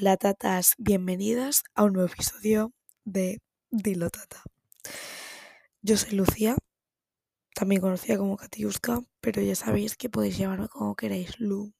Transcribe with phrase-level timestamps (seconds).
[0.00, 2.72] Hola tatas, bienvenidas a un nuevo episodio
[3.04, 4.42] de Dilo Tata.
[5.82, 6.56] Yo soy Lucía,
[7.54, 11.74] también conocida como Katiuska, pero ya sabéis que podéis llamarme como queráis, Lu,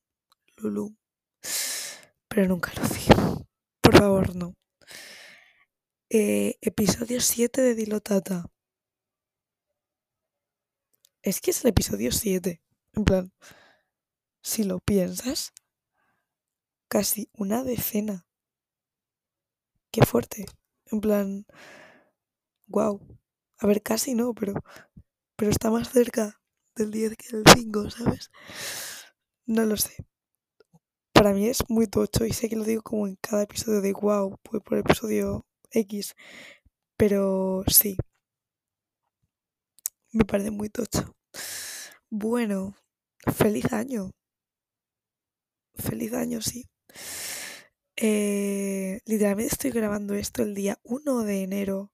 [0.59, 0.95] Lulu,
[2.29, 3.17] pero nunca Lucía.
[3.81, 4.53] Por favor, no.
[6.11, 8.45] Eh, episodio 7 de Dilo Tata.
[11.23, 12.61] Es que es el episodio 7.
[12.93, 13.33] En plan,
[14.43, 15.55] si lo piensas,
[16.91, 18.27] casi una decena.
[19.93, 20.45] Qué fuerte.
[20.87, 21.47] En plan,
[22.67, 23.01] wow.
[23.59, 24.55] A ver, casi no, pero,
[25.37, 26.43] pero está más cerca
[26.75, 28.31] del 10 que del 5, ¿sabes?
[29.47, 30.05] No lo sé.
[31.13, 33.93] Para mí es muy tocho y sé que lo digo como en cada episodio de
[33.93, 36.15] wow, pues por episodio X.
[36.97, 37.97] Pero sí.
[40.13, 41.15] Me parece muy tocho.
[42.09, 42.75] Bueno,
[43.33, 44.11] feliz año.
[45.77, 46.69] Feliz año, sí.
[47.97, 51.93] Eh, literalmente estoy grabando esto el día 1 de enero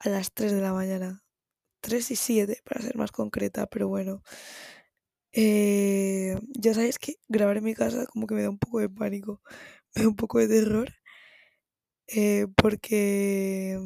[0.00, 1.24] a las 3 de la mañana.
[1.82, 4.22] 3 y 7 para ser más concreta, pero bueno.
[5.32, 8.88] Eh, ya sabéis que grabar en mi casa como que me da un poco de
[8.88, 9.42] pánico,
[9.94, 10.88] me da un poco de terror.
[12.08, 13.78] eh, porque...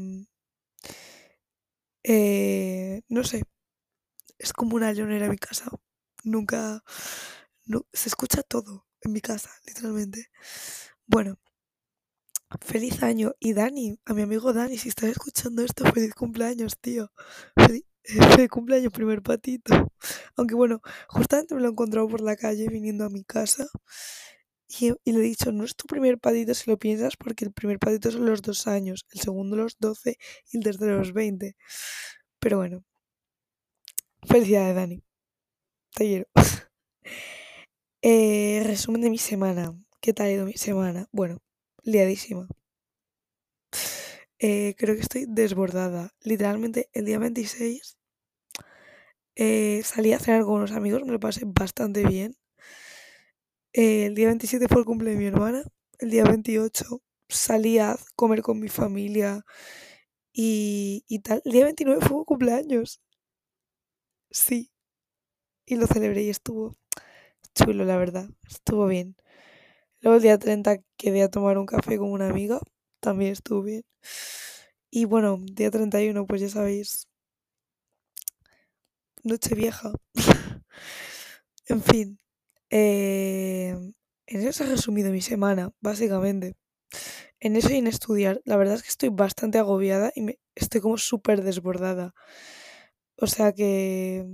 [2.05, 3.43] eh, no sé.
[4.39, 5.71] Es como una leonera en mi casa.
[6.25, 6.83] Nunca...
[7.67, 10.31] no- se escucha todo en mi casa, literalmente.
[11.07, 11.39] Bueno,
[12.61, 13.33] feliz año.
[13.41, 17.11] Y Dani, a mi amigo Dani, si estás escuchando esto, feliz cumpleaños, tío.
[18.05, 19.93] Feliz, cumpleaños, primer patito.
[20.37, 23.67] Aunque bueno, justamente me lo he encontrado por la calle viniendo a mi casa.
[24.69, 27.53] Y, y le he dicho, no es tu primer patito si lo piensas, porque el
[27.53, 30.17] primer patito son los dos años, el segundo los 12
[30.53, 31.57] y el tercero los 20.
[32.41, 32.85] Pero bueno,
[34.27, 35.03] felicidades, Dani.
[35.95, 36.27] Te quiero.
[38.03, 39.75] Eh, resumen de mi semana.
[40.01, 41.09] ¿Qué tal ha ido mi semana?
[41.13, 41.39] Bueno,
[41.83, 42.47] liadísima.
[44.39, 46.15] Eh, creo que estoy desbordada.
[46.23, 47.97] Literalmente el día 26
[49.37, 52.37] eh, salí a cenar con unos amigos, me lo pasé bastante bien.
[53.73, 55.63] Eh, el día 27 fue el cumple de mi hermana.
[55.99, 59.45] El día 28 salí a comer con mi familia
[60.33, 61.43] y, y tal.
[61.45, 63.01] El día 29 fue un cumpleaños.
[64.33, 64.71] Sí.
[65.67, 66.77] Y lo celebré y estuvo
[67.65, 68.29] chulo, la verdad.
[68.49, 69.17] Estuvo bien.
[70.01, 72.61] Luego el día 30 quedé a tomar un café con una amiga.
[73.01, 73.85] También estuvo bien.
[74.91, 77.09] Y bueno, día 31, pues ya sabéis.
[79.23, 79.93] Noche vieja.
[81.67, 82.19] en fin.
[82.71, 83.75] eh,
[84.27, 86.57] en eso se ha resumido mi semana, básicamente.
[87.41, 88.41] En eso y en estudiar.
[88.45, 92.15] La verdad es que estoy bastante agobiada y me, estoy como súper desbordada.
[93.17, 94.25] O sea que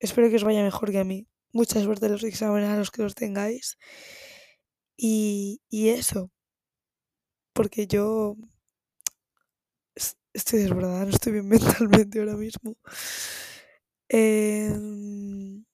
[0.00, 1.26] espero que os vaya mejor que a mí.
[1.54, 3.78] Mucha suerte los exámenes a los que los tengáis.
[4.96, 6.30] Y, eso.
[7.52, 8.36] Porque yo
[9.94, 12.76] es- estoy desbordada, no estoy bien mentalmente ahora mismo.
[14.08, 15.64] Em,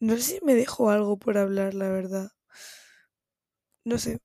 [0.00, 2.32] no sé si me dejo algo por hablar, la verdad.
[3.84, 4.18] No sé.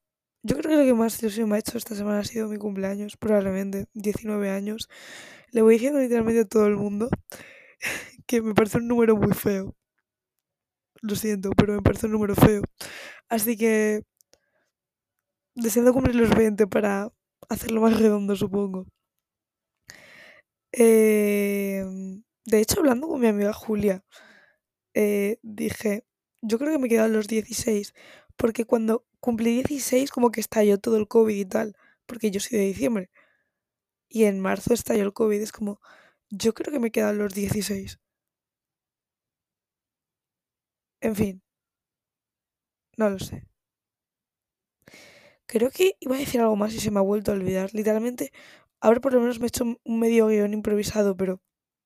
[0.44, 2.58] Yo creo que lo que más ilusión me ha hecho esta semana ha sido mi
[2.58, 4.90] cumpleaños, probablemente, 19 años.
[5.52, 7.10] Le voy diciendo literalmente a todo el mundo
[8.28, 9.76] que me parece un número muy feo.
[11.04, 12.62] Lo siento, pero me parece un número feo.
[13.30, 14.04] Así que
[15.56, 17.12] deseando cumplir los 20 para
[17.50, 18.86] hacerlo más redondo, supongo.
[20.72, 24.04] Em, de hecho, hablando con mi amiga Julia,
[24.96, 26.06] eh, dije,
[26.42, 27.94] yo creo que me quedan los 16,
[28.38, 31.76] porque cuando cumplí 16 como que estalló todo el COVID y tal,
[32.08, 33.12] porque yo soy de diciembre,
[34.10, 35.80] y en marzo estalló el COVID, es como,
[36.30, 38.00] yo creo que me quedan los 16.
[41.08, 41.36] En fin,
[42.98, 43.44] no lo sé.
[45.52, 47.74] Creo que iba a decir algo más y se me ha vuelto a olvidar.
[47.74, 48.32] Literalmente,
[48.82, 51.42] ahora por lo menos me he hecho un medio guion improvisado, pero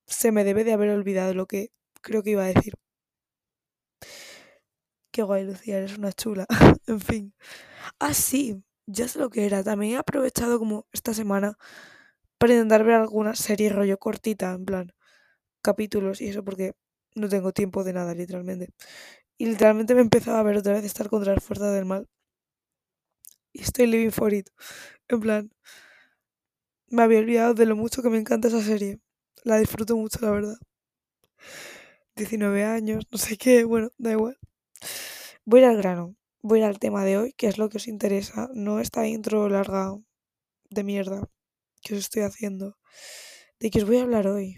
[0.08, 2.74] se me debe de haber olvidado lo que creo que iba a decir.
[5.12, 6.46] Qué guay, Lucía, eres una chula.
[6.88, 7.34] en fin.
[8.00, 9.64] Ah, sí, ya sé lo que era.
[9.64, 11.58] También he aprovechado como esta semana
[12.40, 14.94] para intentar ver alguna serie rollo cortita, en plan,
[15.64, 16.74] capítulos y eso, porque
[17.16, 18.70] no tengo tiempo de nada, literalmente.
[19.38, 22.08] Y literalmente me empezaba a ver otra vez estar contra las fuerzas del mal.
[23.54, 24.50] Y estoy living for it.
[25.10, 25.52] En plan,
[26.90, 29.00] me había olvidado de lo mucho que me encanta esa serie.
[29.44, 30.58] La disfruto mucho, la verdad.
[32.16, 34.38] 19 años, no sé qué, bueno, da igual.
[35.46, 36.16] Voy al grano.
[36.42, 38.50] Voy al tema de hoy, que es lo que os interesa.
[38.54, 39.96] No esta intro larga
[40.70, 41.28] de mierda
[41.82, 42.78] que os estoy haciendo.
[43.60, 44.58] ¿De qué os voy a hablar hoy?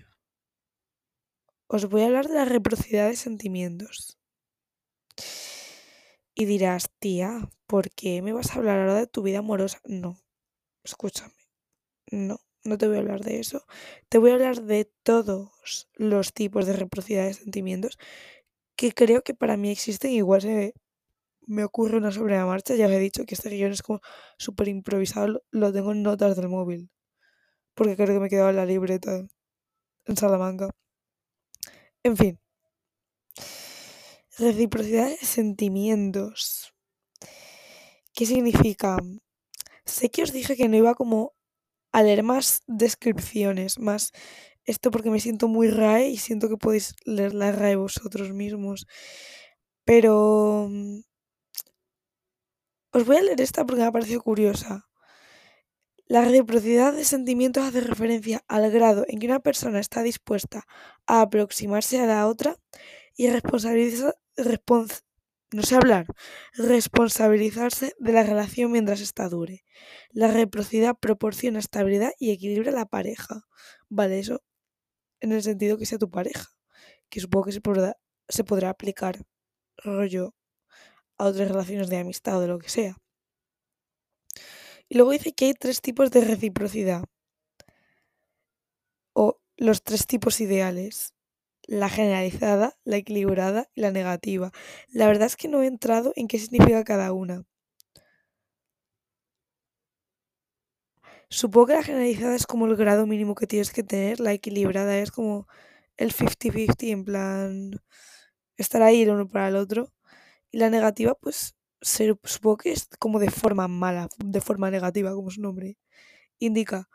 [1.68, 4.19] Os voy a hablar de la reciprocidad de sentimientos.
[6.39, 9.81] Y dirás, tía, ¿por qué me vas a hablar ahora de tu vida amorosa?
[9.83, 10.24] No,
[10.86, 11.33] escúchame,
[12.12, 13.65] no, no te voy a hablar de eso.
[14.09, 17.97] Te voy a hablar de todos los tipos de reciprocidad de sentimientos
[18.77, 20.12] que creo que para mí existen.
[20.12, 20.75] Igual se
[21.47, 22.75] me ocurre una sobre la marcha.
[22.75, 24.01] Ya os he dicho que este guion es como
[24.38, 25.44] súper improvisado.
[25.51, 26.89] Lo tengo en notas del móvil.
[27.75, 29.27] Porque creo que me he quedado en la libreta
[30.06, 30.69] en Salamanca.
[32.03, 32.39] En fin.
[34.39, 36.74] Reciprocidad de sentimientos.
[38.13, 38.97] ¿Qué significa?
[39.83, 41.33] Sé que os dije que no iba como
[41.91, 44.13] a leer más descripciones, más
[44.63, 48.88] esto porque me siento muy RAE y siento que podéis leer la RAE vosotros mismos.
[49.83, 51.00] Pero mm,
[52.94, 54.88] os voy a leer esta porque me ha parecido curiosa.
[56.07, 60.65] La reciprocidad de sentimientos hace referencia al grado en que una persona está dispuesta
[61.07, 62.56] a aproximarse a la otra
[63.19, 64.13] y responsabiliza,
[65.52, 66.06] no sé hablar,
[66.54, 69.64] responsabilizarse de la relación mientras esta dure.
[70.12, 73.48] La reciprocidad proporciona estabilidad y equilibrio a la pareja.
[73.90, 74.42] Vale, eso
[75.22, 76.48] en el sentido que sea tu pareja,
[77.10, 77.98] que supongo que se podrá,
[78.28, 79.26] se podrá aplicar
[79.78, 80.36] rollo
[81.18, 82.96] a otras relaciones de amistad o de lo que sea.
[84.88, 87.04] Y luego dice que hay tres tipos de reciprocidad.
[89.14, 91.14] O los tres tipos ideales
[91.69, 94.51] la generalizada, la equilibrada y la negativa.
[94.89, 97.45] La verdad es que no he entrado en qué significa cada una.
[101.30, 104.98] Supongo que la generalizada es como el grado mínimo que tienes que tener, la equilibrada
[104.98, 105.48] es como
[105.98, 107.71] el 50-50, en plan
[108.57, 109.94] estar ahí el uno para el otro.
[110.51, 115.30] Y la negativa, pues supongo que es como de forma mala, de forma negativa, como
[115.31, 115.77] su nombre
[116.39, 116.89] indica.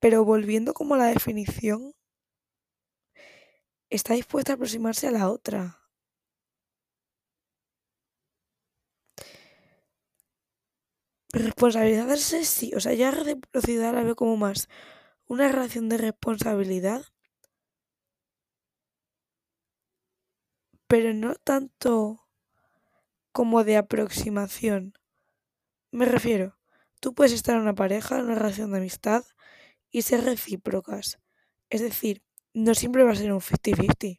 [0.00, 1.94] Pero volviendo como a la definición,
[3.90, 5.62] está dispuesta a aproximarse a la otra.
[11.32, 14.68] Responsabilizarse sí, o sea, ya reciprocidad la veo como más
[15.28, 17.04] una relación de responsabilidad,
[20.88, 22.20] pero no tanto
[23.32, 24.94] como de aproximación.
[25.92, 26.58] Me refiero,
[27.00, 29.24] tú puedes estar en una pareja, en una relación de amistad
[29.90, 31.20] y ser recíprocas.
[31.70, 32.22] Es decir,
[32.54, 34.18] no siempre va a ser un 50-50.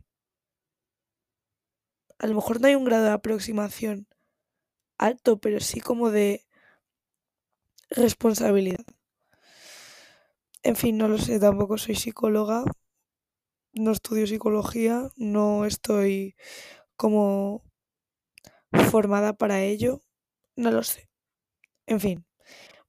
[2.19, 4.07] A lo mejor no hay un grado de aproximación
[4.97, 6.45] alto, pero sí como de
[7.89, 8.85] responsabilidad.
[10.63, 12.63] En fin, no lo sé, tampoco soy psicóloga,
[13.73, 16.35] no estudio psicología, no estoy
[16.95, 17.63] como
[18.91, 20.01] formada para ello,
[20.55, 21.09] no lo sé.
[21.87, 22.25] En fin,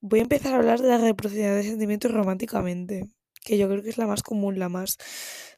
[0.01, 3.09] voy a empezar a hablar de la reciprocidad de sentimientos románticamente
[3.45, 4.99] que yo creo que es la más común, la más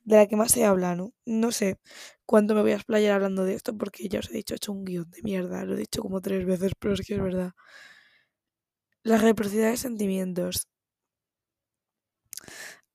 [0.04, 1.12] de la que más se habla, ¿no?
[1.26, 1.78] No sé
[2.26, 4.72] cuánto me voy a explayar hablando de esto porque ya os he dicho, he hecho
[4.72, 7.52] un guion de mierda, lo he dicho como tres veces, pero es que es verdad.
[9.04, 10.66] La reciprocidad de sentimientos.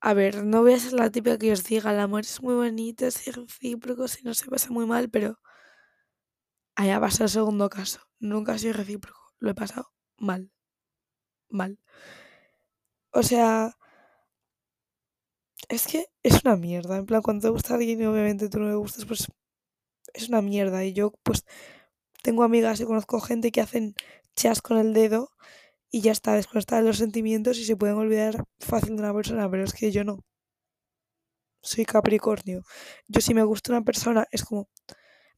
[0.01, 2.55] A ver, no voy a ser la típica que os diga, el amor es muy
[2.55, 5.39] bonito, es recíproco, si no se pasa muy mal, pero
[6.75, 7.99] allá pasa el segundo caso.
[8.19, 10.51] Nunca soy recíproco, lo he pasado mal.
[11.49, 11.77] Mal.
[13.11, 13.75] O sea,
[15.69, 16.97] es que es una mierda.
[16.97, 19.27] En plan, cuando te gusta alguien y obviamente tú no le gustas, pues
[20.13, 20.85] es una mierda.
[20.85, 21.45] Y yo, pues,
[22.23, 23.95] tengo amigas y conozco gente que hacen
[24.35, 25.31] chas con el dedo
[25.91, 29.49] y ya está, desconectada de los sentimientos y se pueden olvidar fácil de una persona,
[29.51, 30.19] pero es que yo no.
[31.61, 32.63] Soy Capricornio.
[33.07, 34.69] Yo si me gusta una persona es como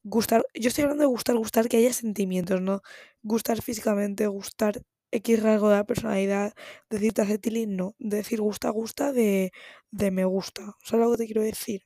[0.04, 2.82] gustar, yo estoy hablando de gustar, gustar que haya sentimientos, no
[3.22, 6.54] gustar físicamente, gustar X rasgo de la personalidad,
[6.90, 7.94] decirte hace tilín, no.
[7.98, 9.52] Decir gusta, gusta de,
[9.90, 10.76] de me gusta.
[10.84, 11.82] ¿Sabes lo que te quiero decir?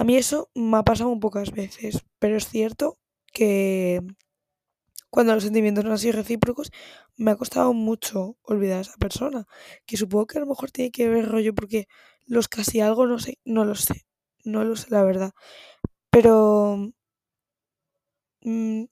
[0.00, 2.98] A mí eso me ha pasado un pocas veces, pero es cierto
[3.32, 4.00] que
[5.10, 6.70] cuando los sentimientos no han sido recíprocos,
[7.16, 9.46] me ha costado mucho olvidar a esa persona.
[9.86, 11.86] Que supongo que a lo mejor tiene que ver rollo porque
[12.26, 14.06] los casi algo no sé, no lo sé,
[14.44, 15.32] no lo sé la verdad.
[16.10, 16.92] Pero
[18.42, 18.84] mm,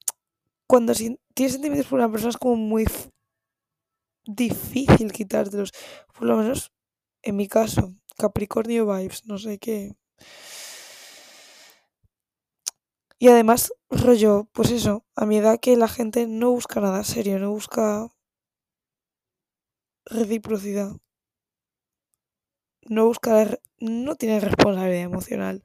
[0.67, 0.95] cuando
[1.40, 2.85] tienes sentimientos por una persona es como muy
[4.26, 5.73] difícil quitártelos.
[6.12, 6.70] Por lo menos
[7.23, 9.97] en mi caso, Capricornio vibes, no sé qué.
[13.18, 17.38] Y además, rollo, pues eso, a mi edad que la gente no busca nada serio,
[17.38, 18.11] no busca
[20.04, 20.92] reciprocidad.
[22.82, 25.62] No busca, no tiene responsabilidad emocional.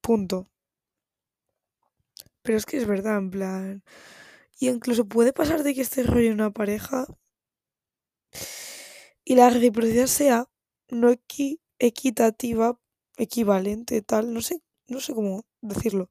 [0.00, 0.46] Punto.
[2.42, 3.82] Pero es que es verdad, en plan.
[4.60, 7.06] Y incluso puede pasar de que estés rollo en una pareja
[9.24, 10.46] y la reciprocidad sea
[10.88, 11.14] no
[11.78, 12.78] equitativa,
[13.16, 16.10] equivalente, tal, no sé, no sé cómo decirlo.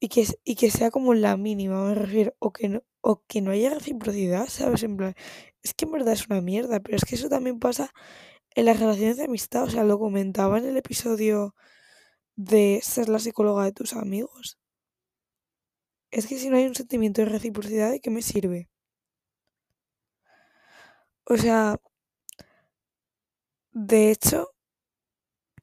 [0.00, 3.40] y que, y que sea como la mínima, me refiero, o que no, o que
[3.42, 4.82] no haya reciprocidad, ¿sabes?
[4.84, 5.14] En plan,
[5.62, 7.92] es que en verdad es una mierda, pero es que eso también pasa
[8.54, 11.54] en las relaciones de amistad, o sea, lo comentaba en el episodio
[12.36, 14.57] de ser la psicóloga de tus amigos.
[16.10, 18.68] Es que si no hay un sentimiento de reciprocidad, ¿de qué me sirve?
[21.32, 21.76] O sea,
[23.72, 24.50] de hecho,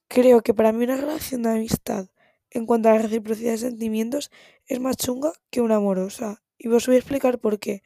[0.07, 2.07] creo que para mí una relación de amistad
[2.49, 4.31] en cuanto a la reciprocidad de sentimientos
[4.65, 6.41] es más chunga que una amorosa.
[6.57, 7.83] Y os voy a explicar por qué.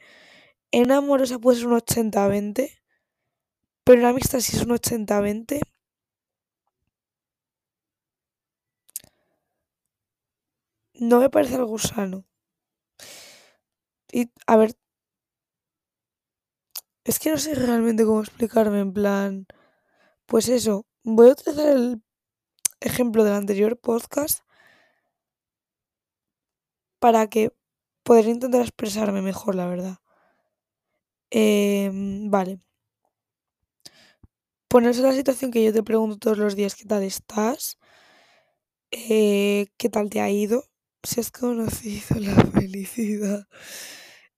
[0.72, 2.78] En una amorosa puede ser un 80-20,
[3.84, 5.60] pero en amistad si es un 80-20,
[10.94, 12.24] no me parece algo sano.
[14.12, 14.72] Y, a ver,
[17.04, 19.46] es que no sé realmente cómo explicarme, en plan,
[20.26, 22.02] pues eso, voy a utilizar el
[22.80, 24.40] ejemplo del anterior podcast
[27.02, 27.50] para que
[28.04, 29.96] poder intentar expresarme mejor, la verdad.
[31.30, 32.60] Em, vale.
[34.68, 37.76] Ponerse la situación que yo te pregunto todos los días qué tal estás,
[38.92, 40.64] eh, qué tal te ha ido,
[41.02, 43.46] si has conocido la felicidad,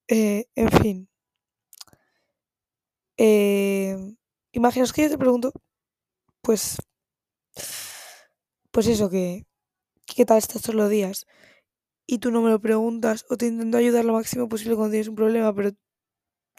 [0.08, 1.08] eh, en fin.
[3.18, 3.96] Eh,
[4.52, 5.52] imaginaos que yo te pregunto,
[6.42, 6.76] pues,
[8.70, 9.44] pues eso, que,
[10.06, 11.26] qué tal estás todos los días
[12.06, 15.08] y tú no me lo preguntas o te intento ayudar lo máximo posible cuando tienes
[15.08, 15.70] un problema, pero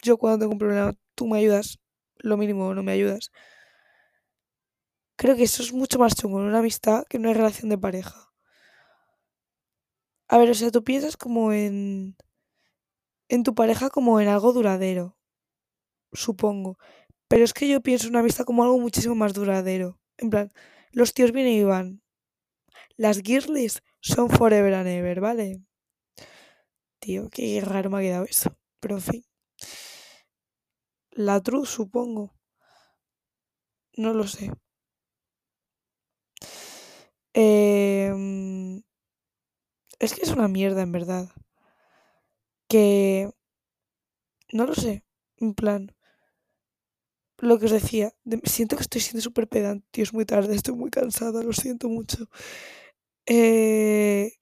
[0.02, 1.78] yo cuando tengo un problema tú me ayudas
[2.18, 3.30] lo mínimo no me ayudas.
[5.16, 7.78] Creo que eso es mucho más chungo en una amistad que en una relación de
[7.78, 8.33] pareja.
[10.34, 12.16] A ver, o sea, tú piensas como en
[13.28, 15.16] en tu pareja como en algo duradero,
[16.12, 16.78] supongo.
[17.28, 19.98] Pero es que yo pienso en una amistad como algo muchísimo más duradero.
[20.18, 20.52] En plan,
[20.92, 22.02] los tíos vienen y van.
[22.96, 25.62] Las girlies son forever and ever, ¿vale?
[27.00, 28.50] Tío, qué raro me ha quedado eso.
[28.80, 29.24] Pero en fin.
[31.26, 32.24] La truth, supongo.
[33.96, 34.50] No lo sé.
[37.34, 38.53] Em,
[40.04, 41.28] es que es una mierda, en verdad.
[42.68, 43.30] Que...
[44.52, 45.04] No lo sé.
[45.38, 45.94] En plan...
[47.38, 48.14] Lo que os decía.
[48.44, 49.86] siento que estoy siendo súper pedante.
[49.90, 50.54] Tío, es muy tarde.
[50.54, 51.42] Estoy muy cansada.
[51.42, 52.28] Lo siento mucho.
[53.26, 54.32] Eh...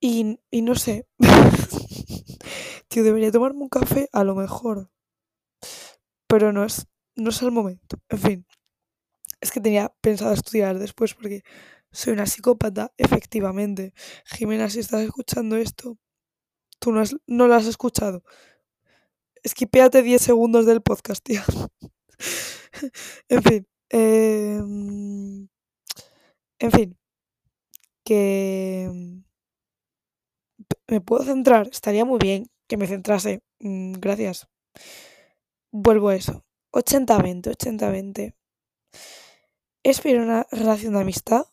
[0.00, 1.06] Y, y no sé.
[2.88, 4.90] Tío, debería tomarme un café a lo mejor.
[6.28, 6.86] Pero no es,
[7.16, 7.98] no es el momento.
[8.08, 8.46] En fin.
[9.40, 11.42] Es que tenía pensado estudiar después porque
[11.92, 13.94] soy una psicópata, efectivamente.
[14.26, 15.98] Jimena, si estás escuchando esto,
[16.78, 18.22] tú no, has, no lo has escuchado.
[19.42, 21.42] Esquipéate 10 segundos del podcast, tío.
[23.28, 23.66] en fin.
[23.90, 24.60] Eh,
[26.58, 26.98] en fin.
[28.04, 28.90] Que...
[30.88, 31.68] ¿Me puedo centrar?
[31.68, 33.42] Estaría muy bien que me centrase.
[33.60, 34.48] Mm, gracias.
[35.70, 36.44] Vuelvo a eso.
[36.72, 38.34] 80-20, 80-20.
[39.82, 41.46] Es una relación de amistad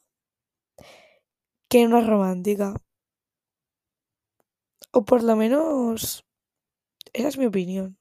[1.76, 2.74] que una romántica.
[4.98, 6.24] O por lo menos,
[7.12, 7.98] esa es mi opinión.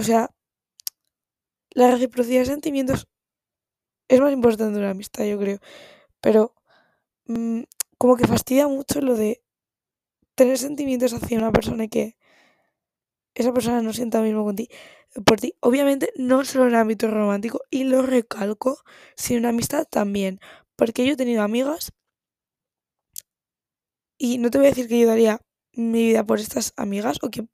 [0.00, 0.30] o sea,
[1.70, 3.08] la reciprocidad de sentimientos
[4.06, 5.58] es más importante en una amistad, yo creo.
[6.20, 6.54] Pero
[7.26, 7.62] mm,
[7.98, 9.42] como que fastidia mucho lo de
[10.36, 12.16] tener sentimientos hacia una persona y que
[13.34, 14.68] esa persona no sienta lo mismo con ti,
[15.26, 15.54] por ti.
[15.58, 18.84] Obviamente no solo en el ámbito romántico, y lo recalco,
[19.16, 20.38] sino en amistad también.
[20.76, 21.92] Porque yo he tenido amigas
[24.18, 25.40] y no te voy a decir que yo daría
[25.72, 27.46] mi vida por estas amigas o que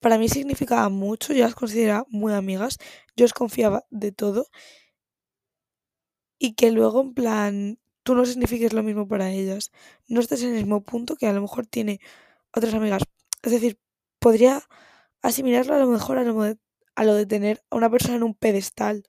[0.00, 2.78] para mí significaba mucho, yo las consideraba muy amigas,
[3.16, 4.48] yo os confiaba de todo
[6.38, 9.70] y que luego en plan tú no signifiques lo mismo para ellas,
[10.08, 12.00] no estés en el mismo punto que a lo mejor tiene
[12.54, 13.02] otras amigas.
[13.42, 13.78] Es decir,
[14.20, 14.62] podría
[15.22, 16.58] asimilarlo a lo mejor a lo, de,
[16.96, 19.04] a lo de tener a una persona en un pedestal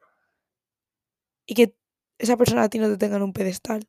[1.47, 1.75] y que
[2.19, 3.87] esa persona a ti no te tenga en un pedestal.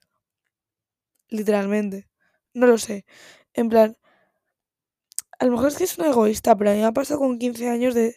[1.30, 2.08] Literalmente.
[2.60, 3.04] No lo sé.
[3.54, 3.96] En plan,
[5.38, 7.38] a lo mejor es que es una egoísta, pero a mí me ha pasado con
[7.38, 8.16] 15 años de...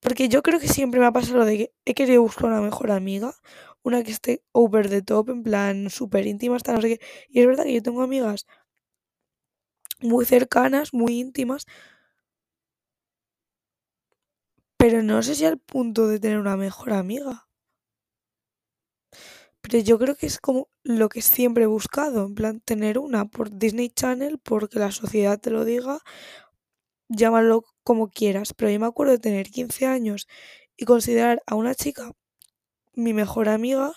[0.00, 2.60] Porque yo creo que siempre me ha pasado lo de que he querido buscar una
[2.60, 3.34] mejor amiga,
[3.82, 7.06] una que esté over the top, en plan súper íntima, hasta no sé qué.
[7.28, 8.46] Y es verdad que yo tengo amigas
[10.00, 11.64] muy cercanas, muy íntimas,
[14.78, 17.47] pero no sé si al punto de tener una mejor amiga.
[19.70, 23.50] Yo creo que es como lo que siempre he buscado, en plan, tener una por
[23.58, 26.00] Disney Channel, porque la sociedad te lo diga,
[27.08, 28.54] llámalo como quieras.
[28.54, 30.26] Pero yo me acuerdo de tener 15 años
[30.76, 32.12] y considerar a una chica
[32.94, 33.92] mi mejor amiga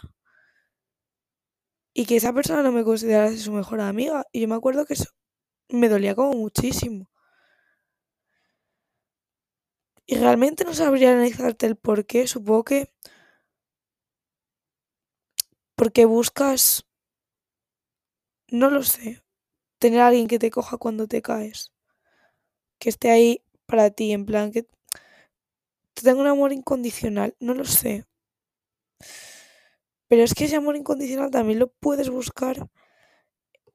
[1.94, 4.26] y que esa persona no me considerase su mejor amiga.
[4.32, 5.06] Y yo me acuerdo que eso
[5.70, 7.10] me dolía como muchísimo.
[10.06, 12.28] Y realmente no sabría analizarte el por qué.
[12.28, 12.94] Supongo que
[15.82, 16.86] porque buscas,
[18.50, 19.24] no lo sé,
[19.80, 21.72] tener a alguien que te coja cuando te caes.
[22.78, 24.68] Que esté ahí para ti, en plan, que
[25.96, 27.36] te tenga un amor incondicional.
[27.40, 28.06] No lo sé.
[30.08, 32.70] Pero es que ese amor incondicional también lo puedes buscar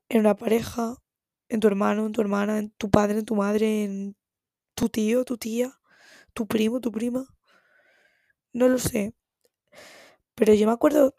[0.08, 1.02] en una pareja,
[1.48, 4.16] en tu hermano, en tu hermana, en tu padre, en tu madre, en
[4.76, 5.80] tu tío, tu tía,
[6.34, 7.26] tu primo, tu prima.
[8.52, 9.12] No lo sé.
[10.36, 11.12] Pero yo me acuerdo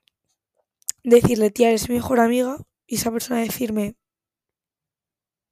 [1.03, 3.95] decirle, tía, eres mi mejor amiga, y esa persona decirme,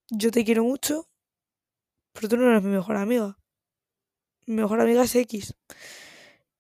[0.10, 1.08] yo te quiero mucho,
[2.14, 3.38] pero tú no eres mi mejor amiga.
[4.48, 5.54] Mi mejor amiga es X.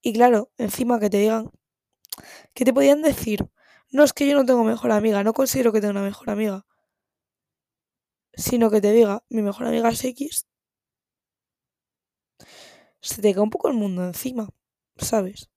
[0.01, 1.51] Y claro, encima que te digan,
[2.53, 3.49] que te podían decir,
[3.91, 6.65] no es que yo no tengo mejor amiga, no considero que tenga una mejor amiga,
[8.35, 10.47] sino que te diga, mi mejor amiga es X,
[13.01, 14.49] se te cae un poco el mundo encima,
[14.97, 15.49] ¿sabes?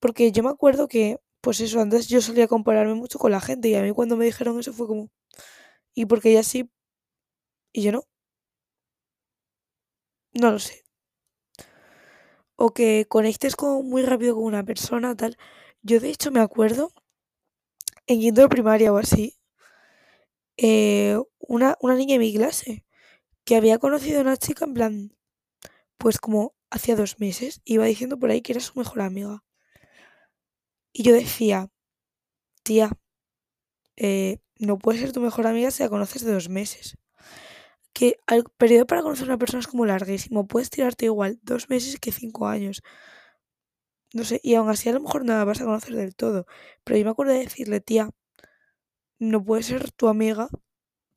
[0.00, 3.68] Porque yo me acuerdo que, pues eso, antes yo solía compararme mucho con la gente
[3.70, 5.10] y a mí cuando me dijeron eso fue como,
[5.94, 6.70] ¿y porque ella sí
[7.72, 8.04] y yo no?
[10.34, 10.84] No lo sé.
[12.64, 15.36] O que conectes como muy rápido con una persona, tal.
[15.82, 16.90] Yo de hecho me acuerdo,
[18.10, 19.24] en quinto primaria o así,
[20.56, 22.84] eh, una, una niña de mi clase
[23.44, 25.12] que había conocido a una chica en plan,
[25.98, 29.44] pues como hacía dos meses, iba diciendo por ahí que era su mejor amiga.
[30.96, 31.70] Y yo decía,
[32.62, 32.90] tía,
[33.96, 36.96] eh, no puedes ser tu mejor amiga si la conoces de dos meses.
[37.92, 40.46] Que el periodo para conocer a una persona es como larguísimo.
[40.46, 42.80] Puedes tirarte igual dos meses que cinco años.
[44.12, 46.46] No sé, y aún así a lo mejor no la vas a conocer del todo.
[46.84, 48.10] Pero yo me acuerdo de decirle, tía,
[49.18, 50.48] no puede ser tu amiga,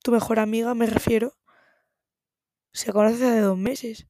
[0.04, 1.38] tu mejor amiga, me refiero,
[2.74, 4.08] se conoce hace dos meses.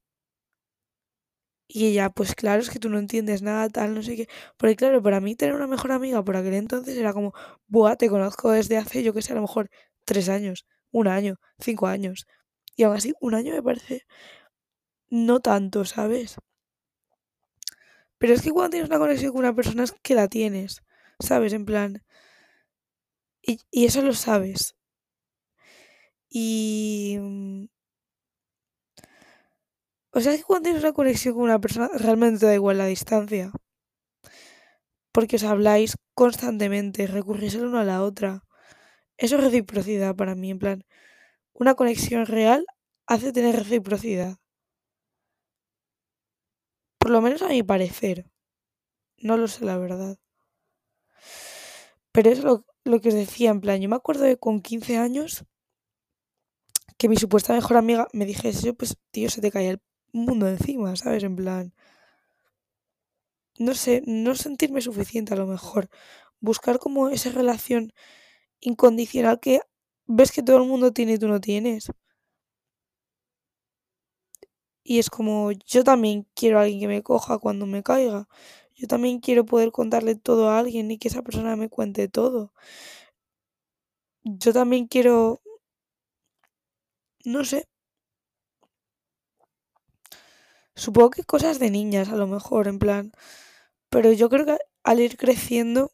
[1.68, 4.28] Y ella, pues claro, es que tú no entiendes nada, tal, no sé qué.
[4.58, 7.34] Porque claro, para mí tener una mejor amiga por aquel entonces era como,
[7.68, 9.70] buah, te conozco desde hace, yo que sé, a lo mejor
[10.06, 12.26] tres años, un año, cinco años.
[12.76, 14.06] Y aún así, un año me parece
[15.10, 16.38] no tanto, ¿sabes?
[18.20, 20.84] Pero es que cuando tienes una conexión con una persona es que la tienes,
[21.20, 21.54] ¿sabes?
[21.54, 22.04] En plan...
[23.42, 24.76] Y, y eso lo sabes.
[26.30, 27.18] Y...
[27.20, 27.68] mm,
[30.18, 32.80] O sea, es que cuando tienes una conexión con una persona realmente te da igual
[32.80, 33.52] la distancia.
[35.12, 38.44] Porque os habláis constantemente, recurrís el uno a la otra.
[39.18, 40.86] Eso es reciprocidad para mí, en plan,
[41.54, 42.66] una conexión real
[43.06, 44.38] hace tener reciprocidad.
[46.98, 48.26] Por lo menos a mi parecer.
[49.18, 50.18] No lo sé, la verdad.
[52.12, 52.66] Pero es lo,
[53.02, 55.46] que os decía, en plan, yo me acuerdo de con 15 años
[56.98, 59.82] que mi supuesta mejor amiga me dijese pues, tío, se te caía el
[60.18, 61.24] mundo encima, ¿sabes?
[61.24, 61.74] En plan,
[63.60, 65.90] no sé, no sentirme suficiente a lo mejor.
[66.40, 67.94] Buscar como esa relación
[68.62, 69.62] incondicional que
[70.08, 71.92] ves que todo el mundo tiene y tú no tienes.
[74.84, 78.28] Y es como, yo también quiero a alguien que me coja cuando me caiga.
[78.76, 82.54] Yo también quiero poder contarle todo a alguien y que esa persona me cuente todo.
[84.24, 85.42] Yo también quiero,
[87.26, 87.68] no sé,
[90.78, 93.12] supongo que cosas de niñas a lo mejor, en plan.
[93.92, 95.92] Pero yo creo que al ir creciendo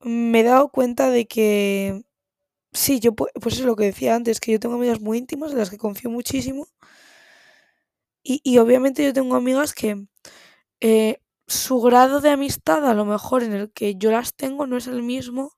[0.00, 2.02] me he dado cuenta de que
[2.72, 5.52] sí, yo pu- pues es lo que decía antes, que yo tengo amigas muy íntimas
[5.52, 6.68] en las que confío muchísimo
[8.22, 10.06] y, y obviamente yo tengo amigas que
[10.80, 14.76] eh, su grado de amistad a lo mejor en el que yo las tengo no
[14.78, 15.52] es el mismo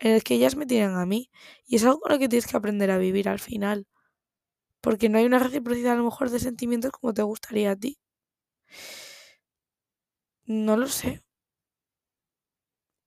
[0.00, 1.30] en el que ellas me tienen a mí
[1.66, 3.86] y es algo con lo que tienes que aprender a vivir al final,
[4.82, 7.98] porque no hay una reciprocidad a lo mejor de sentimientos como te gustaría a ti.
[10.46, 11.20] No lo sé.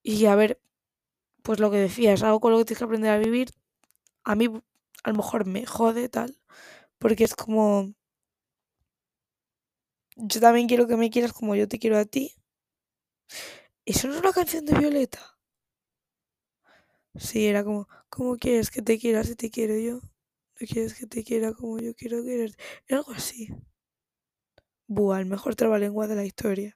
[0.03, 0.61] Y a ver,
[1.43, 3.49] pues lo que decía, es algo con lo que tienes que aprender a vivir.
[4.23, 4.47] A mí
[5.03, 6.38] a lo mejor me jode tal,
[6.99, 7.93] porque es como
[10.17, 12.33] yo también quiero que me quieras como yo te quiero a ti.
[13.85, 15.38] Eso no es una canción de Violeta.
[17.15, 19.99] Sí, era como, ¿cómo quieres que te quiera si te quiero yo?
[20.59, 22.57] ¿No quieres que te quiera como yo quiero quererte?
[22.89, 23.47] Algo así.
[24.87, 26.75] Buah, el mejor trabalengua de la historia.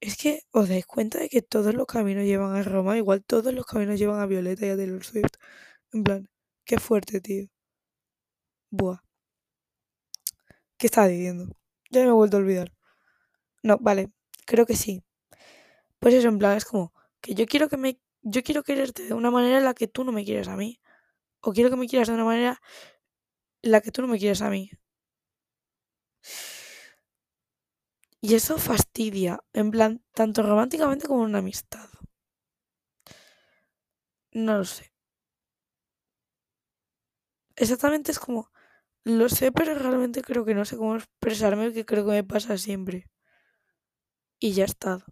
[0.00, 3.54] Es que os dais cuenta de que todos los caminos llevan a Roma, igual todos
[3.54, 5.34] los caminos llevan a Violeta y a Taylor Swift.
[5.92, 6.28] En plan,
[6.66, 7.48] qué fuerte, tío.
[8.72, 8.98] Buah,
[10.78, 11.46] ¿qué estaba diciendo?
[11.90, 12.72] Ya me he vuelto a olvidar.
[13.64, 14.10] No, vale,
[14.46, 15.04] creo que sí.
[16.00, 19.14] Pues eso, en plan, es como que yo quiero que me yo quiero quererte de
[19.14, 20.80] una manera en la que tú no me quieres a mí.
[21.46, 22.60] O quiero que me quieras de una manera
[23.62, 24.70] la que tú no me quieres a mí.
[28.20, 31.88] Y eso fastidia, en plan, tanto románticamente como en una amistad.
[34.32, 34.90] No lo sé.
[37.56, 38.50] Exactamente es como,
[39.04, 42.58] lo sé, pero realmente creo que no sé cómo expresarme, que creo que me pasa
[42.58, 43.06] siempre.
[44.40, 45.04] Y ya está.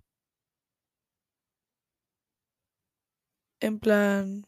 [3.61, 4.47] En plan,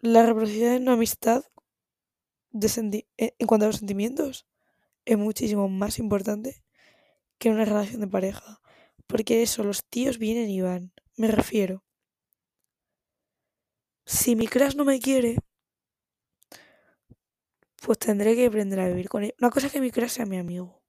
[0.00, 1.44] la reciprocidad en una amistad
[2.50, 4.46] de eh, en cuanto a los sentimientos
[5.04, 6.62] es muchísimo más importante
[7.38, 8.60] que una relación de pareja.
[9.06, 10.92] Porque eso, los tíos vienen y van.
[11.16, 11.84] Me refiero.
[14.04, 15.36] Si mi crush no me quiere,
[17.82, 19.34] pues tendré que aprender a vivir con él.
[19.40, 20.82] Una cosa es que mi crush sea mi amigo.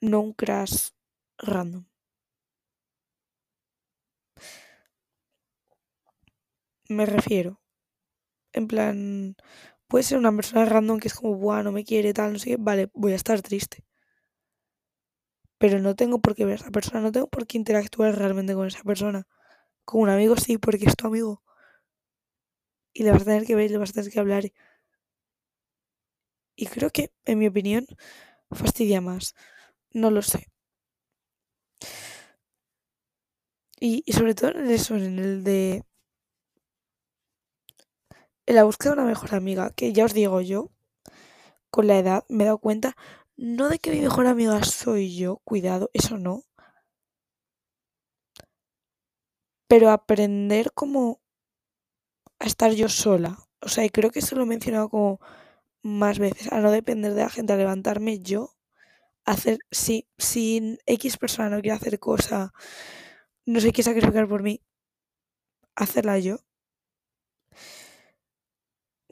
[0.00, 0.90] No un crush
[1.38, 1.86] random.
[6.96, 7.60] Me refiero.
[8.52, 9.36] En plan,
[9.88, 12.50] puede ser una persona random que es como, buah, no me quiere, tal, no sé
[12.50, 12.56] qué.
[12.58, 13.84] Vale, voy a estar triste.
[15.58, 18.54] Pero no tengo por qué ver a esa persona, no tengo por qué interactuar realmente
[18.54, 19.26] con esa persona.
[19.84, 21.42] Con un amigo sí, porque es tu amigo.
[22.92, 24.44] Y le vas a tener que ver le vas a tener que hablar.
[26.56, 27.86] Y creo que, en mi opinión,
[28.50, 29.34] fastidia más.
[29.92, 30.48] No lo sé.
[33.80, 35.84] Y, y sobre todo en eso, en el de
[38.46, 40.70] en la búsqueda de una mejor amiga, que ya os digo yo,
[41.70, 42.96] con la edad me he dado cuenta,
[43.36, 46.44] no de que mi mejor amiga soy yo, cuidado, eso no.
[49.68, 51.20] Pero aprender como
[52.40, 53.38] a estar yo sola.
[53.60, 55.20] O sea, y creo que eso lo he mencionado como
[55.82, 58.56] más veces, a no depender de la gente, a levantarme yo,
[59.24, 62.52] hacer, si, si X persona no quiere hacer cosa,
[63.46, 64.62] no sé qué sacrificar por mí,
[65.76, 66.38] hacerla yo.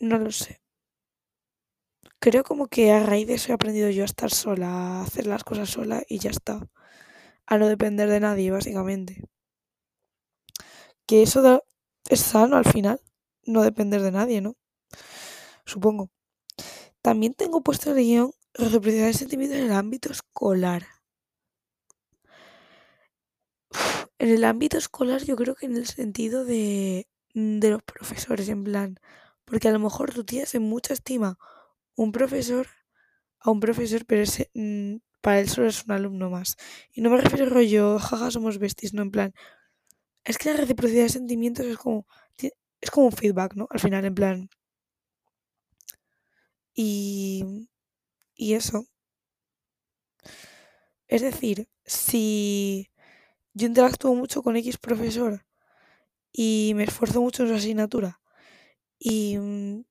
[0.02, 0.60] No lo sé.
[2.24, 5.26] Creo como que a raíz de eso he aprendido yo a estar sola, a hacer
[5.26, 6.68] las cosas sola y ya está.
[7.46, 9.22] A no depender de nadie, básicamente.
[11.06, 11.62] Que eso
[12.08, 13.00] es sano al final,
[13.44, 14.56] no depender de nadie, ¿no?
[15.64, 16.10] Supongo.
[17.02, 20.84] También tengo puesto el guion reciprocidad de sentimientos en el ámbito escolar.
[24.18, 28.64] en el ámbito escolar yo creo que en el sentido de, de los profesores, en
[28.64, 28.98] plan,
[29.52, 31.38] porque a lo mejor tú tienes en mucha estima
[31.96, 32.68] un profesor
[33.40, 36.56] a un profesor, pero ese, mm, para él solo es un alumno más.
[36.92, 39.34] Y no me refiero rollo, jaja, somos besties, no en plan.
[40.24, 42.06] Es que la reciprocidad de sentimientos es como,
[42.82, 43.68] es como un feedback, ¿no?
[43.70, 44.50] Al final, en plan.
[46.74, 47.44] Y,
[48.36, 48.86] y eso.
[51.08, 52.90] Es decir, si
[53.54, 55.46] yo interactúo mucho con X profesor
[56.32, 58.21] y me esfuerzo mucho en su asignatura
[59.04, 59.82] y mm,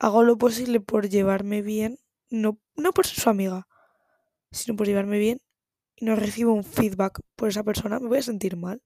[0.00, 1.98] hago lo posible por llevarme bien,
[2.30, 3.68] no, no por ser su amiga,
[4.52, 5.40] sino por llevarme bien
[5.96, 8.82] y no recibo un feedback por esa persona, me voy a sentir mal.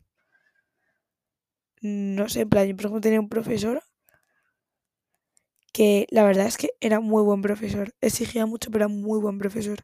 [2.16, 3.82] No sé, en plan, yo por ejemplo tenía un profesor
[5.72, 9.38] que la verdad es que era muy buen profesor, exigía mucho, pero era muy buen
[9.38, 9.78] profesor.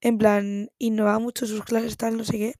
[0.00, 2.54] En plan, innovaba mucho sus clases, tal, no sé qué.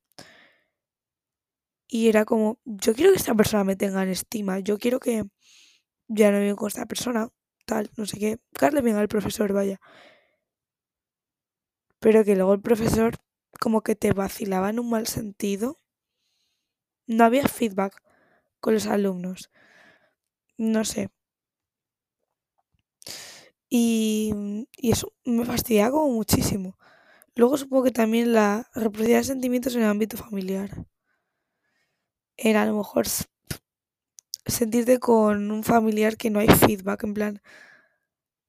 [1.88, 5.24] Y era como, yo quiero que esta persona me tenga en estima, yo quiero que
[6.10, 7.28] ya no vivo con esta persona,
[7.66, 9.80] tal, no sé qué, Carle bien al profesor, vaya.
[12.02, 13.14] Pero que luego el profesor
[13.60, 15.78] como que te vacilaba en un mal sentido.
[17.06, 18.02] No había feedback
[18.60, 19.50] con los alumnos.
[20.58, 21.10] No sé.
[23.68, 26.76] Y, y eso me fastidiaba como muchísimo.
[27.36, 30.86] Luego supongo que también la reciprocidad de sentimientos en el ámbito familiar
[32.36, 33.06] era a lo mejor
[34.46, 37.42] sentirte con un familiar que no hay feedback, en plan...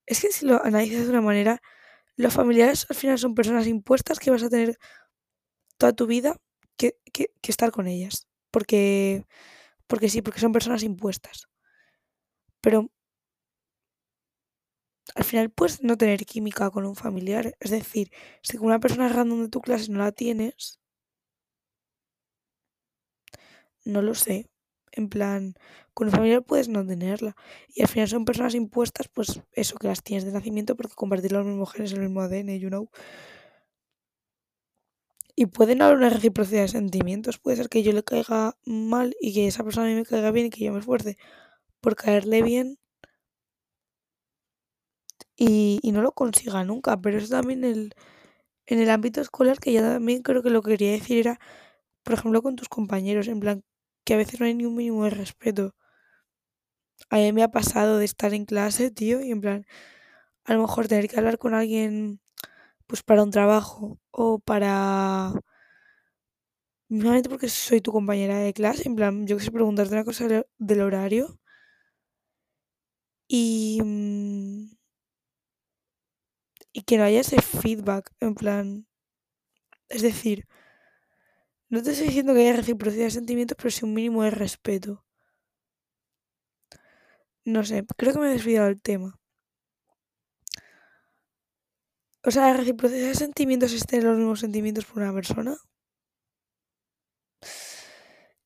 [0.06, 1.62] Es que si lo analizas de una manera,
[2.18, 4.78] los familiares al final son personas impuestas que vas a tener
[5.78, 6.38] toda tu vida
[6.78, 8.28] que, que, estar con ellas.
[8.52, 9.26] Porque,
[9.88, 11.48] porque sí, porque son personas impuestas.
[12.62, 12.90] Pero
[15.16, 17.56] al final puedes no tener química con un familiar.
[17.60, 18.12] Es decir,
[18.44, 20.80] si con una persona random de tu clase no la tienes,
[23.86, 24.50] no lo sé.
[24.94, 25.56] En plan,
[25.94, 27.36] con un familiar puedes no tenerla.
[27.70, 31.32] Y al final son personas impuestas, pues eso, que las tienes de nacimiento porque compartir
[31.32, 32.90] los mismos genes, el mismo ADN, you know.
[35.36, 37.38] Y pueden haber una reciprocidad de sentimientos.
[37.40, 40.32] Puede ser que yo le caiga mal y que esa persona a mí me caiga
[40.32, 41.18] bien y que yo me esfuerce
[41.82, 42.80] por caerle bien
[45.36, 47.00] y, y no lo consiga nunca.
[47.02, 47.94] Pero es también el,
[48.68, 51.40] en el ámbito escolar, que ya también creo que lo que quería decir era,
[52.04, 53.64] por ejemplo, con tus compañeros, en plan,
[54.04, 55.76] que a veces no hay ni un mínimo de respeto.
[57.10, 59.66] A mí me ha pasado de estar en clase, tío, y en plan,
[60.46, 62.22] a lo mejor tener que hablar con alguien,
[62.88, 65.34] pues para un trabajo o para...
[66.90, 70.28] Normalmente porque soy tu compañera de clase, en plan, yo que preguntarte una cosa
[70.60, 71.40] del horario.
[73.28, 73.80] Y...
[73.84, 74.76] Mm,
[76.74, 78.88] y que no haya ese feedback, en plan...
[79.90, 80.48] Es decir,
[81.72, 85.04] no te estoy diciendo que haya reciprocidad de sentimientos, pero sí un mínimo de respeto.
[87.56, 89.20] No sé, creo que me he desviado del tema.
[92.28, 95.56] O sea, la reciprocidad de sentimientos es tener los mismos sentimientos por una persona.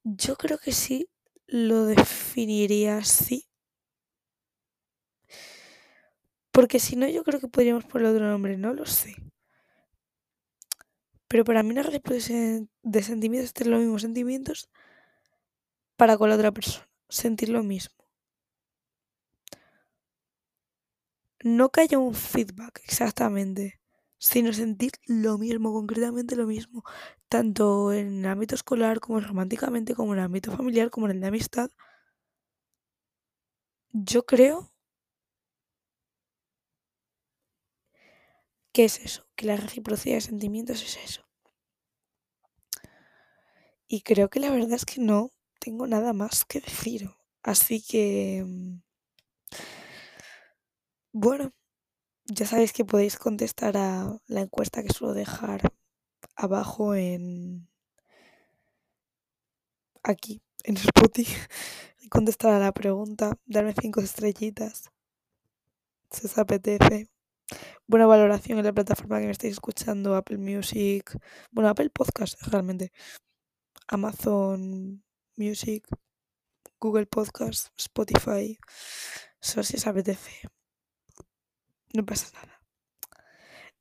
[0.03, 1.09] Yo creo que sí
[1.47, 3.45] lo definiría así.
[6.55, 9.13] Porque si no, yo creo que podríamos ponerle otro nombre, no lo sé.
[11.27, 14.69] Pero para mí una reciprocidad de sentimientos es tener los mismos sentimientos
[15.97, 16.88] para con la otra persona.
[17.09, 18.05] Sentir lo mismo.
[21.45, 23.79] no que haya un feedback exactamente,
[24.17, 26.83] sino sentir lo mismo, concretamente lo mismo,
[27.29, 31.21] tanto en el ámbito escolar como románticamente, como en el ámbito familiar, como en el
[31.21, 31.69] de amistad.
[33.93, 34.74] Yo creo
[38.75, 41.21] que es eso, que la reciprocidad de sentimientos es eso.
[43.88, 47.09] Y creo que la verdad es que no tengo nada más que decir.
[47.41, 48.43] Así que...
[48.45, 48.81] Mm,
[51.13, 51.53] bueno,
[52.25, 55.71] ya sabéis que podéis contestar a la encuesta que suelo dejar
[56.35, 57.69] abajo en
[60.03, 61.33] aquí en Spotify
[62.09, 64.91] contestar a la pregunta, darme cinco estrellitas
[66.11, 67.14] si os apetece.
[67.88, 71.17] Buena valoración en la plataforma que me estáis escuchando, Apple Music,
[71.52, 72.91] bueno, Apple Podcast realmente,
[73.88, 75.04] Amazon
[75.36, 75.88] Music,
[76.80, 78.58] Google Podcast, Spotify,
[79.41, 80.50] eso si os apetece
[81.93, 82.62] no pasa nada.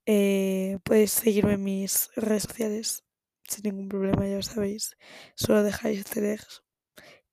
[0.07, 3.05] Eh, podéis seguirme en mis redes sociales
[3.49, 4.97] sin ningún problema, ya lo sabéis.
[5.35, 6.40] Solo dejáis easter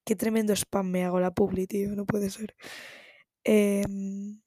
[0.06, 2.56] Qué tremendo spam me hago la publi, tío, no puede ser.
[3.44, 4.42] Em,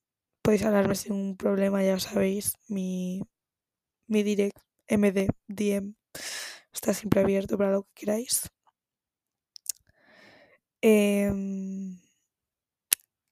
[0.44, 2.54] podéis hablarme sin ningún problema, ya sabéis.
[2.68, 3.22] Mi,
[4.08, 5.94] mi direct, MD, DM,
[6.72, 8.50] está siempre abierto para lo que queráis.
[10.82, 11.98] Em,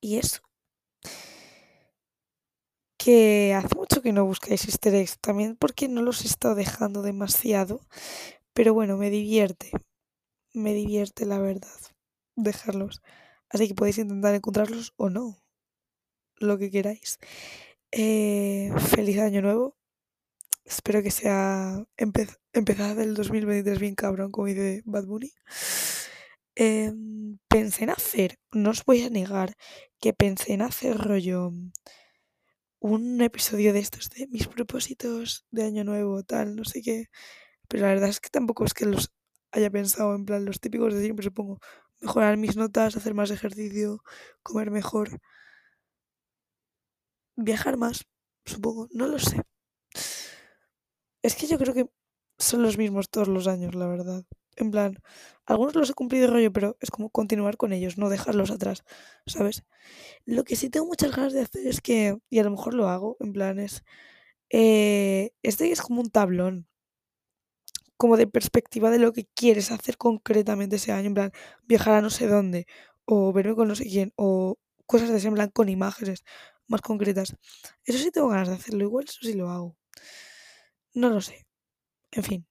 [0.03, 0.43] y eso
[2.99, 7.03] que hace mucho que no buscáis easter eggs, también porque no los he estado dejando
[7.03, 7.81] demasiado,
[8.55, 9.73] pero bueno, me divierte,
[10.55, 11.81] me divierte la verdad
[12.37, 13.03] dejarlos,
[13.51, 15.42] así que podéis intentar encontrarlos o no,
[16.43, 17.19] lo que queráis.
[17.93, 19.77] Eh, feliz año nuevo,
[20.65, 25.33] espero que sea empezada del 2023 bien cabrón, como dice Bad Bunny.
[26.55, 29.55] Em, pensé en hacer, no os voy a negar
[30.01, 31.51] que pensé en hacer rollo
[32.81, 37.07] un episodio de estos de mis propósitos de año nuevo, tal, no sé qué.
[37.69, 39.13] Pero la verdad es que tampoco es que los
[39.53, 41.61] haya pensado en plan los típicos de siempre, supongo.
[42.01, 44.03] Mejorar mis notas, hacer más ejercicio,
[44.43, 45.21] comer mejor.
[47.37, 48.05] Viajar más,
[48.45, 49.43] supongo, no lo sé.
[51.23, 51.87] Es que yo creo que
[52.39, 54.25] son los mismos todos los años, la verdad.
[54.57, 54.99] En plan,
[55.47, 58.83] algunos los he cumplido rollo, pero es como continuar con ellos, no dejarlos atrás,
[59.27, 59.65] ¿sabes?
[60.27, 62.89] Lo que sí tengo muchas ganas de hacer es que, y a lo mejor lo
[62.89, 63.85] hago, en plan es,
[64.51, 66.69] eh, este es como un tablón,
[67.97, 71.33] como de perspectiva de lo que quieres hacer concretamente ese año, en plan,
[71.65, 72.67] viajar a no sé dónde,
[73.05, 76.25] o verme con no sé quién, o cosas de ese en plan con imágenes
[76.69, 77.35] más concretas.
[77.85, 79.77] Eso sí tengo ganas de hacerlo, igual eso sí lo hago.
[80.95, 81.47] No lo sé.
[82.13, 82.47] En fin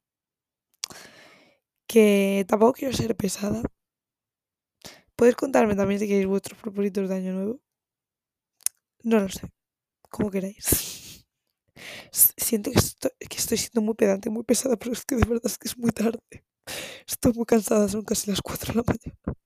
[1.91, 3.61] que tampoco quiero ser pesada.
[5.17, 7.59] ¿Podéis contarme también si queréis vuestros propósitos de año nuevo?
[9.03, 9.41] No lo sé,
[10.09, 11.25] como queráis.
[12.11, 12.79] Siento que
[13.35, 15.91] estoy, siendo muy pedante, muy pesada, pero es que de verdad es que es muy
[15.91, 16.19] tarde.
[17.07, 19.37] Estoy muy cansada, son casi las 4 de la mañana.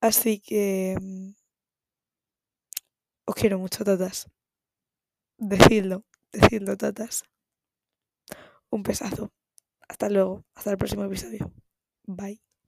[0.00, 0.96] Así que...
[3.32, 4.28] Os quiero mucho, tatas.
[5.38, 7.24] Decidlo, decidlo, tatas.
[8.68, 9.32] Un pesazo.
[9.88, 11.50] Hasta luego, hasta el próximo episodio.
[12.04, 12.42] Bye.